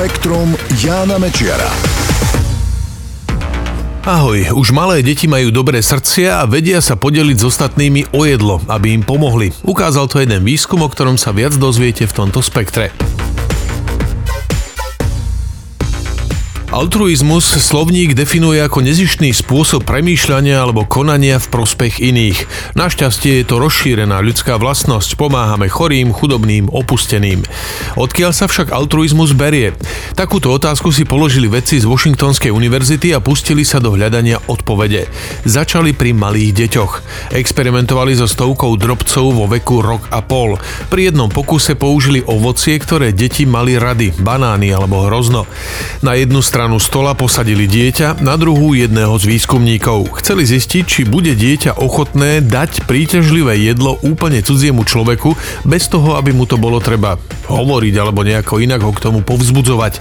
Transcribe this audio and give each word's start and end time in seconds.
Spektrum 0.00 0.56
Jána 0.80 1.20
Mečiara. 1.20 1.68
Ahoj, 4.00 4.56
už 4.56 4.72
malé 4.72 5.04
deti 5.04 5.28
majú 5.28 5.52
dobré 5.52 5.84
srdcia 5.84 6.40
a 6.40 6.48
vedia 6.48 6.80
sa 6.80 6.96
podeliť 6.96 7.36
s 7.36 7.44
ostatnými 7.44 8.16
o 8.16 8.24
jedlo, 8.24 8.64
aby 8.64 8.96
im 8.96 9.04
pomohli. 9.04 9.52
Ukázal 9.60 10.08
to 10.08 10.24
jeden 10.24 10.40
výskum, 10.40 10.80
o 10.80 10.88
ktorom 10.88 11.20
sa 11.20 11.36
viac 11.36 11.52
dozviete 11.60 12.08
v 12.08 12.16
tomto 12.16 12.40
spektre. 12.40 12.96
Altruizmus 16.80 17.44
slovník 17.44 18.16
definuje 18.16 18.56
ako 18.56 18.80
nezištný 18.80 19.36
spôsob 19.36 19.84
premýšľania 19.84 20.64
alebo 20.64 20.88
konania 20.88 21.36
v 21.36 21.52
prospech 21.52 22.00
iných. 22.00 22.48
Našťastie 22.72 23.36
je 23.36 23.44
to 23.44 23.60
rozšírená 23.60 24.16
ľudská 24.24 24.56
vlastnosť, 24.56 25.20
pomáhame 25.20 25.68
chorým, 25.68 26.08
chudobným, 26.08 26.72
opusteným. 26.72 27.44
Odkiaľ 28.00 28.32
sa 28.32 28.48
však 28.48 28.72
altruizmus 28.72 29.36
berie? 29.36 29.76
Takúto 30.16 30.48
otázku 30.56 30.88
si 30.88 31.04
položili 31.04 31.52
vedci 31.52 31.76
z 31.76 31.84
Washingtonskej 31.84 32.48
univerzity 32.48 33.12
a 33.12 33.20
pustili 33.20 33.60
sa 33.60 33.76
do 33.76 33.92
hľadania 33.92 34.40
odpovede. 34.48 35.04
Začali 35.44 35.92
pri 35.92 36.16
malých 36.16 36.64
deťoch. 36.64 36.92
Experimentovali 37.36 38.16
so 38.16 38.24
stovkou 38.24 38.80
drobcov 38.80 39.36
vo 39.36 39.44
veku 39.52 39.84
rok 39.84 40.08
a 40.08 40.24
pol. 40.24 40.56
Pri 40.88 41.12
jednom 41.12 41.28
pokuse 41.28 41.76
použili 41.76 42.24
ovocie, 42.24 42.80
ktoré 42.80 43.12
deti 43.12 43.44
mali 43.44 43.76
rady, 43.76 44.16
banány 44.16 44.72
alebo 44.72 45.04
hrozno. 45.04 45.44
Na 46.00 46.16
jednu 46.16 46.40
stranu 46.40 46.69
stranu 46.70 46.86
stola 46.86 47.18
posadili 47.18 47.66
dieťa, 47.66 48.22
na 48.22 48.38
druhú 48.38 48.78
jedného 48.78 49.18
z 49.18 49.26
výskumníkov. 49.26 50.22
Chceli 50.22 50.46
zistiť, 50.46 50.84
či 50.86 51.02
bude 51.02 51.34
dieťa 51.34 51.82
ochotné 51.82 52.46
dať 52.46 52.86
príťažlivé 52.86 53.58
jedlo 53.58 53.98
úplne 54.06 54.38
cudziemu 54.38 54.86
človeku, 54.86 55.34
bez 55.66 55.90
toho, 55.90 56.14
aby 56.14 56.30
mu 56.30 56.46
to 56.46 56.62
bolo 56.62 56.78
treba 56.78 57.18
hovoriť 57.50 57.94
alebo 57.98 58.22
nejako 58.22 58.62
inak 58.62 58.86
ho 58.86 58.94
k 58.94 59.02
tomu 59.02 59.26
povzbudzovať. 59.26 59.98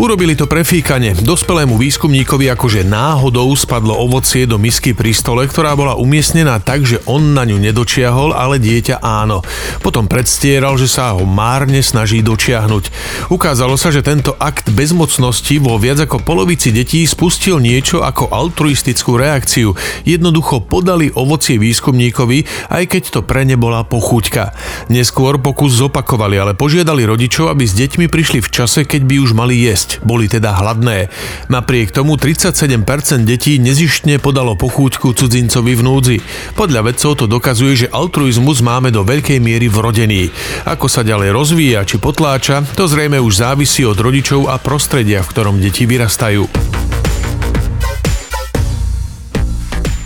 Urobili 0.00 0.32
to 0.32 0.48
prefíkane. 0.48 1.12
Dospelému 1.20 1.76
výskumníkovi 1.76 2.48
akože 2.56 2.88
náhodou 2.88 3.52
spadlo 3.52 3.92
ovocie 3.92 4.48
do 4.48 4.56
misky 4.56 4.96
pri 4.96 5.12
stole, 5.12 5.44
ktorá 5.44 5.76
bola 5.76 6.00
umiestnená 6.00 6.56
tak, 6.64 6.88
že 6.88 7.04
on 7.04 7.36
na 7.36 7.44
ňu 7.44 7.60
nedočiahol, 7.60 8.32
ale 8.32 8.56
dieťa 8.56 9.04
áno. 9.04 9.44
Potom 9.84 10.08
predstieral, 10.08 10.80
že 10.80 10.88
sa 10.88 11.12
ho 11.12 11.28
márne 11.28 11.84
snaží 11.84 12.24
dočiahnuť. 12.24 12.84
Ukázalo 13.28 13.76
sa, 13.76 13.92
že 13.92 14.00
tento 14.00 14.32
akt 14.40 14.72
bezmocnosti 14.72 15.60
vo 15.60 15.76
viac 15.88 16.04
ako 16.04 16.20
polovici 16.20 16.68
detí 16.68 17.08
spustil 17.08 17.64
niečo 17.64 18.04
ako 18.04 18.28
altruistickú 18.28 19.16
reakciu. 19.16 19.72
Jednoducho 20.04 20.60
podali 20.60 21.08
ovocie 21.08 21.56
výskumníkovi, 21.56 22.68
aj 22.68 22.84
keď 22.92 23.02
to 23.08 23.20
pre 23.24 23.48
ne 23.48 23.56
bola 23.56 23.88
pochuťka. 23.88 24.52
Neskôr 24.92 25.40
pokus 25.40 25.80
zopakovali, 25.80 26.36
ale 26.36 26.52
požiadali 26.52 27.08
rodičov, 27.08 27.48
aby 27.48 27.64
s 27.64 27.72
deťmi 27.72 28.04
prišli 28.12 28.44
v 28.44 28.52
čase, 28.52 28.84
keď 28.84 29.00
by 29.08 29.16
už 29.16 29.32
mali 29.32 29.64
jesť. 29.64 30.04
Boli 30.04 30.28
teda 30.28 30.60
hladné. 30.60 31.08
Napriek 31.48 31.96
tomu 31.96 32.20
37% 32.20 33.24
detí 33.24 33.56
nezištne 33.56 34.20
podalo 34.20 34.60
pochúťku 34.60 35.16
cudzincovi 35.16 35.72
v 35.72 35.82
núdzi. 35.88 36.16
Podľa 36.52 36.92
vedcov 36.92 37.16
to 37.16 37.24
dokazuje, 37.24 37.88
že 37.88 37.92
altruizmus 37.96 38.60
máme 38.60 38.92
do 38.92 39.08
veľkej 39.08 39.40
miery 39.40 39.72
vrodený. 39.72 40.28
Ako 40.68 40.84
sa 40.84 41.00
ďalej 41.00 41.32
rozvíja 41.32 41.80
či 41.88 41.96
potláča, 41.96 42.60
to 42.76 42.84
zrejme 42.84 43.16
už 43.16 43.40
závisí 43.40 43.88
od 43.88 43.96
rodičov 43.96 44.52
a 44.52 44.60
prostredia, 44.60 45.24
v 45.24 45.30
ktorom 45.32 45.56
deti 45.56 45.77
deti 45.78 45.86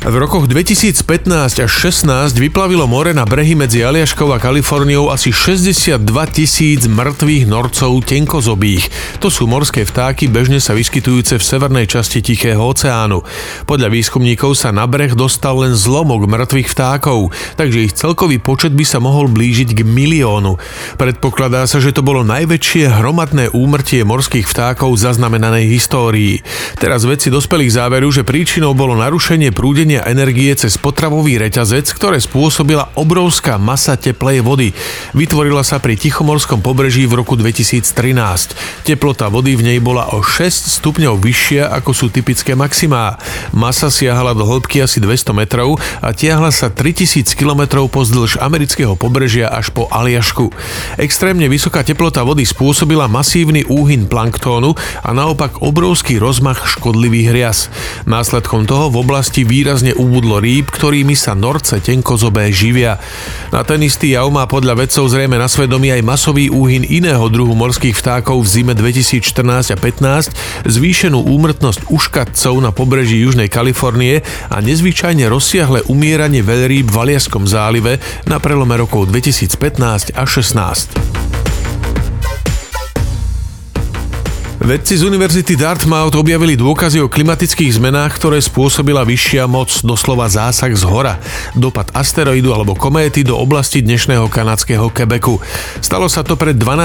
V 0.00 0.16
rokoch 0.16 0.48
2015 0.48 1.60
až 1.60 1.68
16 1.68 2.32
vyplavilo 2.40 2.88
more 2.88 3.12
na 3.12 3.28
brehy 3.28 3.52
medzi 3.52 3.84
Aliaškou 3.84 4.32
a 4.32 4.40
Kaliforniou 4.40 5.12
asi 5.12 5.28
62 5.28 6.00
tisíc 6.32 6.88
mŕtvych 6.88 7.44
norcov 7.44 8.00
tenkozobých. 8.08 8.88
To 9.20 9.28
sú 9.28 9.44
morské 9.44 9.84
vtáky 9.84 10.32
bežne 10.32 10.56
sa 10.56 10.72
vyskytujúce 10.72 11.36
v 11.36 11.44
severnej 11.44 11.84
časti 11.84 12.24
Tichého 12.24 12.64
oceánu. 12.64 13.20
Podľa 13.68 13.92
výskumníkov 13.92 14.56
sa 14.56 14.72
na 14.72 14.88
breh 14.88 15.12
dostal 15.12 15.60
len 15.60 15.76
zlomok 15.76 16.24
mŕtvych 16.24 16.72
vtákov, 16.72 17.36
takže 17.60 17.84
ich 17.84 17.92
celkový 17.92 18.40
počet 18.40 18.72
by 18.72 18.88
sa 18.88 19.04
mohol 19.04 19.28
blížiť 19.28 19.76
k 19.76 19.84
miliónu. 19.84 20.56
Predpokladá 20.96 21.68
sa, 21.68 21.76
že 21.76 21.92
to 21.92 22.00
bolo 22.00 22.24
najväčšie 22.24 22.88
hromadné 22.88 23.52
úmrtie 23.52 24.00
morských 24.08 24.48
vtákov 24.48 24.96
zaznamenanej 24.96 25.68
histórii. 25.68 26.40
Teraz 26.80 27.04
vedci 27.04 27.28
dospeli 27.28 27.68
k 27.68 27.76
záveru, 27.84 28.08
že 28.08 28.24
príčinou 28.24 28.72
bolo 28.72 28.96
narušenie 28.96 29.52
prúdenia 29.52 29.89
šírenia 29.90 30.06
energie 30.06 30.54
cez 30.54 30.78
potravový 30.78 31.42
reťazec, 31.42 31.82
ktoré 31.98 32.22
spôsobila 32.22 32.94
obrovská 32.94 33.58
masa 33.58 33.98
teplej 33.98 34.38
vody. 34.38 34.70
Vytvorila 35.18 35.66
sa 35.66 35.82
pri 35.82 35.98
Tichomorskom 35.98 36.62
pobreží 36.62 37.10
v 37.10 37.18
roku 37.18 37.34
2013. 37.34 38.86
Teplota 38.86 39.26
vody 39.26 39.58
v 39.58 39.66
nej 39.66 39.78
bola 39.82 40.14
o 40.14 40.22
6 40.22 40.78
stupňov 40.78 41.18
vyššia 41.18 41.74
ako 41.74 41.90
sú 41.90 42.06
typické 42.06 42.54
maximá. 42.54 43.18
Masa 43.50 43.90
siahala 43.90 44.30
do 44.30 44.46
hĺbky 44.46 44.78
asi 44.78 45.02
200 45.02 45.34
metrov 45.34 45.82
a 45.98 46.14
tiahla 46.14 46.54
sa 46.54 46.70
3000 46.70 47.34
km 47.34 47.82
pozdĺž 47.90 48.38
amerického 48.38 48.94
pobrežia 48.94 49.50
až 49.50 49.74
po 49.74 49.90
Aliašku. 49.90 50.54
Extrémne 51.02 51.50
vysoká 51.50 51.82
teplota 51.82 52.22
vody 52.22 52.46
spôsobila 52.46 53.10
masívny 53.10 53.66
úhyn 53.66 54.06
planktónu 54.06 54.78
a 55.02 55.10
naopak 55.10 55.58
obrovský 55.66 56.22
rozmach 56.22 56.78
škodlivých 56.78 57.26
hriaz. 57.34 57.58
Následkom 58.06 58.70
toho 58.70 58.86
v 58.86 59.02
oblasti 59.02 59.42
výraz 59.42 59.79
výrazne 59.80 59.96
ubudlo 59.96 60.44
rýb, 60.44 60.68
ktorými 60.68 61.16
sa 61.16 61.32
norce 61.32 61.80
tenkozobé 61.80 62.52
živia. 62.52 63.00
Na 63.48 63.64
ten 63.64 63.80
istý 63.80 64.12
jav 64.12 64.28
má 64.28 64.44
podľa 64.44 64.76
vedcov 64.84 65.08
zrejme 65.08 65.40
na 65.40 65.48
svedomí 65.48 65.88
aj 65.88 66.04
masový 66.04 66.52
úhyn 66.52 66.84
iného 66.84 67.24
druhu 67.32 67.56
morských 67.56 67.96
vtákov 67.96 68.44
v 68.44 68.60
zime 68.60 68.76
2014 68.76 69.72
a 69.72 69.76
15, 69.80 70.68
zvýšenú 70.68 71.24
úmrtnosť 71.24 71.88
uškatcov 71.88 72.60
na 72.60 72.76
pobreží 72.76 73.24
Južnej 73.24 73.48
Kalifornie 73.48 74.20
a 74.52 74.60
nezvyčajne 74.60 75.24
rozsiahle 75.32 75.88
umieranie 75.88 76.44
veľrýb 76.44 76.92
v 76.92 76.96
Aliaskom 77.00 77.48
zálive 77.48 77.96
na 78.28 78.36
prelome 78.36 78.76
rokov 78.76 79.08
2015 79.08 80.12
a 80.12 80.28
16. 80.28 81.19
Vedci 84.60 85.00
z 85.00 85.08
Univerzity 85.08 85.56
Dartmouth 85.56 86.12
objavili 86.20 86.52
dôkazy 86.52 87.00
o 87.00 87.08
klimatických 87.08 87.80
zmenách, 87.80 88.20
ktoré 88.20 88.44
spôsobila 88.44 89.08
vyššia 89.08 89.48
moc, 89.48 89.72
doslova 89.80 90.28
zásah 90.28 90.68
z 90.76 90.84
hora, 90.84 91.16
dopad 91.56 91.88
asteroidu 91.96 92.52
alebo 92.52 92.76
kométy 92.76 93.24
do 93.24 93.40
oblasti 93.40 93.80
dnešného 93.80 94.28
kanadského 94.28 94.92
Quebecu. 94.92 95.40
Stalo 95.80 96.12
sa 96.12 96.20
to 96.20 96.36
pred 96.36 96.60
12 96.60 96.76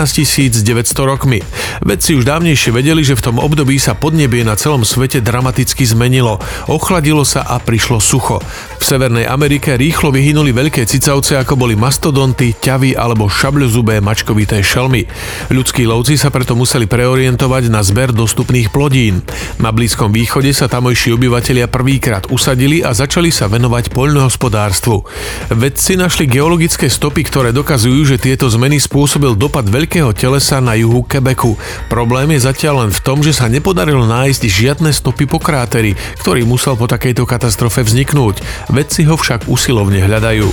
900 0.64 0.64
rokmi. 1.04 1.44
Vedci 1.84 2.16
už 2.16 2.24
dávnejšie 2.24 2.72
vedeli, 2.72 3.04
že 3.04 3.20
v 3.20 3.28
tom 3.28 3.44
období 3.44 3.76
sa 3.76 3.92
podnebie 3.92 4.48
na 4.48 4.56
celom 4.56 4.88
svete 4.88 5.20
dramaticky 5.20 5.84
zmenilo. 5.84 6.40
Ochladilo 6.72 7.28
sa 7.28 7.44
a 7.44 7.60
prišlo 7.60 8.00
sucho. 8.00 8.40
V 8.80 8.84
Severnej 8.88 9.28
Amerike 9.28 9.76
rýchlo 9.76 10.16
vyhynuli 10.16 10.56
veľké 10.56 10.88
cicavce, 10.88 11.36
ako 11.36 11.60
boli 11.60 11.76
mastodonty, 11.76 12.56
ťavy 12.56 12.96
alebo 12.96 13.28
šabľozubé 13.28 14.00
mačkovité 14.00 14.64
šelmy. 14.64 15.04
Ľudskí 15.52 15.84
lovci 15.84 16.16
sa 16.16 16.32
preto 16.32 16.56
museli 16.56 16.88
preorientovať 16.88 17.65
na 17.68 17.86
zber 17.86 18.16
dostupných 18.16 18.72
plodín. 18.72 19.22
Na 19.62 19.70
Blízkom 19.70 20.14
východe 20.14 20.52
sa 20.56 20.66
tamojší 20.66 21.14
obyvatelia 21.16 21.70
prvýkrát 21.70 22.30
usadili 22.32 22.86
a 22.86 22.96
začali 22.96 23.30
sa 23.30 23.46
venovať 23.52 23.92
poľnohospodárstvu. 23.92 25.06
Vedci 25.54 26.00
našli 26.00 26.26
geologické 26.26 26.88
stopy, 26.88 27.26
ktoré 27.28 27.50
dokazujú, 27.52 28.16
že 28.16 28.22
tieto 28.22 28.48
zmeny 28.48 28.82
spôsobil 28.82 29.36
dopad 29.36 29.68
veľkého 29.68 30.16
telesa 30.16 30.64
na 30.64 30.74
juhu 30.80 31.06
Quebecu. 31.06 31.60
Problém 31.92 32.34
je 32.34 32.46
zatiaľ 32.46 32.88
len 32.88 32.92
v 32.94 33.04
tom, 33.04 33.22
že 33.22 33.36
sa 33.36 33.52
nepodarilo 33.52 34.08
nájsť 34.08 34.42
žiadne 34.48 34.90
stopy 34.96 35.28
po 35.28 35.38
kráteri, 35.38 35.94
ktorý 36.24 36.48
musel 36.48 36.80
po 36.80 36.88
takejto 36.88 37.28
katastrofe 37.28 37.84
vzniknúť. 37.84 38.42
Vedci 38.72 39.04
ho 39.06 39.20
však 39.20 39.52
usilovne 39.52 40.00
hľadajú. 40.06 40.48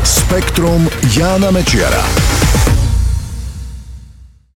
Spektrum 0.00 0.88
Jána 1.12 1.52
Mečiara. 1.52 2.39